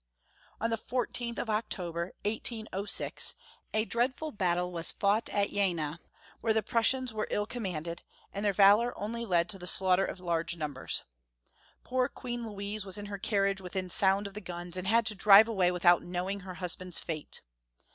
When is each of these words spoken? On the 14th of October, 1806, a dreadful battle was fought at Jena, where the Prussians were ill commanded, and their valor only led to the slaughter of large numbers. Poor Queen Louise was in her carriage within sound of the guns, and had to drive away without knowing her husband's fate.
On 0.59 0.71
the 0.71 0.79
14th 0.79 1.37
of 1.37 1.47
October, 1.47 2.13
1806, 2.25 3.35
a 3.71 3.85
dreadful 3.85 4.31
battle 4.31 4.71
was 4.71 4.89
fought 4.89 5.29
at 5.29 5.51
Jena, 5.51 5.99
where 6.39 6.53
the 6.53 6.63
Prussians 6.63 7.13
were 7.13 7.27
ill 7.29 7.45
commanded, 7.45 8.01
and 8.33 8.43
their 8.43 8.51
valor 8.51 8.97
only 8.97 9.25
led 9.27 9.47
to 9.49 9.59
the 9.59 9.67
slaughter 9.67 10.03
of 10.03 10.19
large 10.19 10.55
numbers. 10.57 11.03
Poor 11.83 12.07
Queen 12.09 12.49
Louise 12.49 12.83
was 12.83 12.97
in 12.97 13.05
her 13.05 13.19
carriage 13.19 13.61
within 13.61 13.91
sound 13.91 14.25
of 14.25 14.33
the 14.33 14.41
guns, 14.41 14.75
and 14.75 14.87
had 14.87 15.05
to 15.05 15.13
drive 15.13 15.47
away 15.47 15.69
without 15.69 16.01
knowing 16.01 16.39
her 16.39 16.55
husband's 16.55 16.97
fate. 16.97 17.41